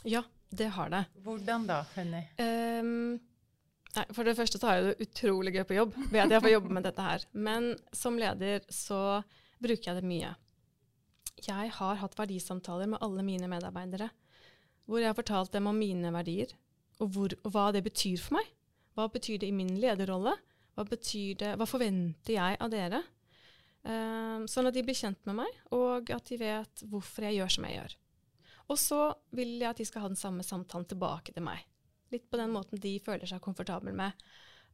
[0.08, 1.06] Ja, det har det.
[1.24, 2.22] Hvordan da, Henny?
[2.42, 3.18] Um,
[3.96, 6.46] nei, for det første så har jeg det utrolig gøy på jobb ved at jeg
[6.46, 7.28] får jobbe med dette her.
[7.50, 9.02] Men som leder så
[9.62, 10.36] bruker jeg det mye
[11.40, 14.10] jeg har hatt verdisamtaler med alle mine medarbeidere.
[14.86, 16.52] Hvor jeg har fortalt dem om mine verdier,
[17.02, 18.50] og, hvor, og hva det betyr for meg.
[18.98, 20.36] Hva betyr det i min lederrolle?
[20.76, 23.02] Hva, det, hva forventer jeg av dere?
[23.82, 27.54] Um, sånn at de blir kjent med meg, og at de vet hvorfor jeg gjør
[27.56, 27.96] som jeg gjør.
[28.72, 29.00] Og så
[29.36, 31.64] vil jeg at de skal ha den samme samtalen tilbake til meg.
[32.14, 34.14] Litt på den måten de føler seg komfortable med.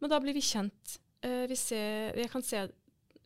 [0.02, 0.98] Men da blir vi kjent.
[1.24, 2.66] Uh, vi ser, jeg kan se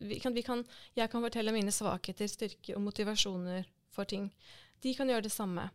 [0.08, 0.64] vi kan, vi kan,
[0.98, 4.28] jeg kan fortelle mine svakheter, styrker og motivasjoner for ting.
[4.82, 5.68] De kan gjøre det samme.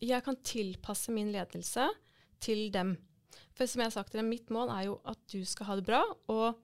[0.00, 1.86] Jeg kan tilpasse min ledelse
[2.40, 2.94] til dem.
[3.56, 5.76] For som jeg har sagt til dem, mitt mål er jo at du skal ha
[5.78, 6.00] det bra
[6.32, 6.60] og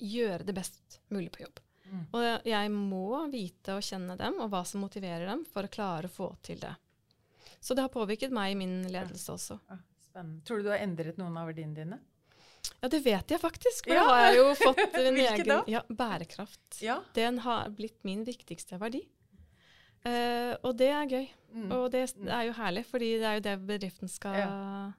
[0.00, 1.60] gjøre det best mulig på jobb.
[1.90, 2.04] Mm.
[2.14, 6.06] Og jeg må vite og kjenne dem, og hva som motiverer dem, for å klare
[6.06, 6.72] å få til det.
[7.60, 9.58] Så det har påvirket meg i min ledelse også.
[9.68, 10.44] Ja, spennende.
[10.46, 11.98] Tror du du har endret noen av verdiene dine?
[12.80, 13.88] Ja, det vet jeg faktisk.
[13.88, 14.04] For ja.
[14.08, 16.80] har jeg jo fått en egen ja, Bærekraft.
[16.80, 17.00] Ja.
[17.16, 19.04] Den har blitt min viktigste verdi.
[20.00, 21.26] Uh, og det er gøy.
[21.50, 21.72] Mm.
[21.76, 24.50] Og det er jo herlig, fordi det er jo det bedriften skal ja.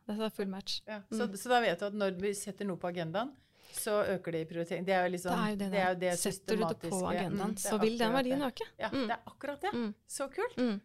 [0.05, 0.81] Det er full match.
[0.85, 0.99] Ja.
[1.09, 1.37] Så, mm.
[1.39, 3.31] så, da vet du at når vi setter noe på agendaen,
[3.71, 4.85] så øker det i prioritering.
[4.85, 6.79] Det er jo liksom, det er jo det, det, er jo det Setter du det
[6.83, 8.67] på agendaen, mm, så vil den verdien øke.
[8.75, 9.05] Ja, mm.
[9.07, 9.71] det er akkurat det.
[9.73, 9.93] Mm.
[10.19, 10.57] Så kult.
[10.59, 10.81] Mm.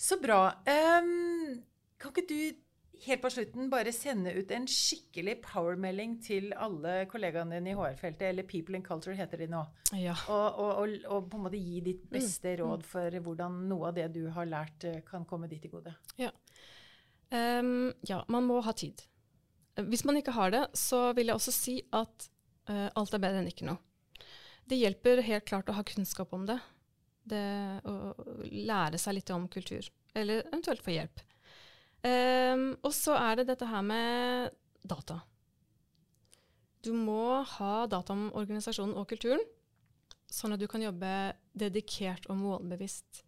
[0.00, 0.40] Så bra.
[0.66, 1.60] Um,
[2.00, 2.40] kan ikke du
[3.06, 8.26] helt på slutten bare sende ut en skikkelig powermelding til alle kollegaene dine i HR-feltet,
[8.28, 9.62] eller People in Culture heter de nå,
[9.96, 10.16] ja.
[10.28, 12.10] og, og, og, og, på en måte gi ditt mm.
[12.12, 12.58] beste mm.
[12.62, 15.94] råd for hvordan noe av det du har lært, eh, kan komme dit i gode?
[16.20, 16.32] Ja.
[17.30, 19.04] Um, ja, man må ha tid.
[19.80, 22.28] Hvis man ikke har det, så vil jeg også si at
[22.68, 23.80] uh, alt er bedre enn ikke noe.
[24.68, 26.58] Det hjelper helt klart å ha kunnskap om det.
[27.30, 27.46] det
[27.88, 28.12] å
[28.44, 29.88] lære seg litt om kultur.
[30.14, 31.22] Eller eventuelt få hjelp.
[32.00, 34.54] Um, og så er det dette her med
[34.88, 35.20] data.
[36.80, 39.42] Du må ha data om organisasjonen og kulturen,
[40.30, 41.10] sånn at du kan jobbe
[41.52, 43.24] dedikert og målbevisst.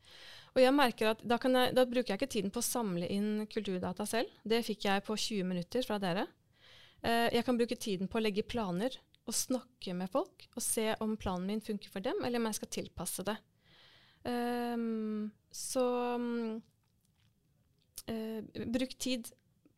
[0.52, 3.44] Og jeg merker at da, jeg, da, bruker jeg ikke tiden på å samle inn
[3.52, 4.32] kulturdata selv.
[4.44, 6.26] Det fikk jeg på 20 minutter fra dere.
[7.04, 8.96] Uh, jeg kan bruke tiden på å legge planer
[9.28, 12.61] og snakke med folk og se om planen min funker for dem, eller om jeg
[12.61, 13.37] skal tilpasse det.
[14.24, 15.85] Um, så
[16.16, 16.61] um,
[18.10, 19.30] eh, bruk tid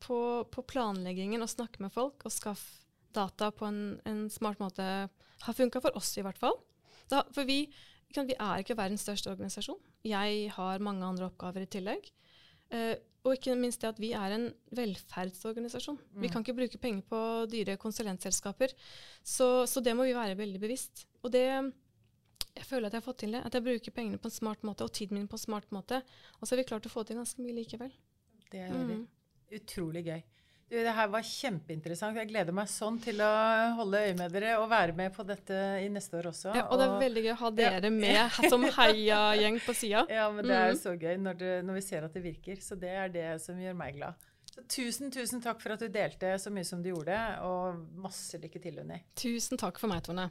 [0.04, 0.18] på,
[0.52, 2.64] på, planleggingen og snakke med folk og skaff
[3.14, 4.84] data på en, en smart måte.
[5.44, 6.56] Har funka for oss, i hvert fall.
[7.10, 7.64] Da, for vi,
[8.10, 9.80] vi, er ikke verdens største organisasjon.
[10.06, 12.10] Jeg har mange andre oppgaver i tillegg.
[12.74, 15.96] Eh, og ikke minst det at vi er en velferdsorganisasjon.
[15.96, 16.20] Mm.
[16.24, 17.20] Vi kan ikke bruke penger på
[17.52, 18.74] dyre konsulentselskaper.
[19.22, 21.06] Så, så, det må vi være veldig bevisst.
[21.22, 21.46] Og det
[22.54, 23.40] jeg føler at jeg har fått til det.
[23.46, 26.02] At jeg bruker pengene på en smart måte og tiden min på en smart måte.
[26.38, 27.94] Og så har vi klart å få til ganske mye likevel.
[28.52, 29.02] Det er mm.
[29.58, 30.22] utrolig gøy.
[30.64, 32.16] Du, det her var kjempeinteressant.
[32.18, 33.30] Jeg gleder meg sånn til å
[33.78, 36.54] holde øye med dere og være med på dette i neste år også.
[36.56, 37.94] Ja, og, det er veldig gøy å ha dere ja.
[37.94, 40.06] med som heiagjeng på sida.
[40.10, 40.80] Ja, men det er mm.
[40.80, 42.62] så gøy når, det, når, vi ser at det virker.
[42.64, 44.30] Så det er det som gjør meg glad.
[44.54, 48.38] Så tusen, tusen takk for at du delte så mye som du gjorde, og masse
[48.40, 49.02] lykke til, Unni.
[49.18, 50.30] Tusen takk for meg, Tone.